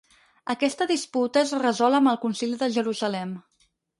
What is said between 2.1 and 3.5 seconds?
el Concili de Jerusalem.